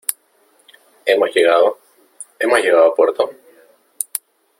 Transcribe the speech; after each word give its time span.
¿hemos 1.05 1.29
llegado?¿ 1.31 1.77
hemos 2.39 2.59
llegado 2.59 2.87
a 2.87 2.95
puerto? 2.95 3.29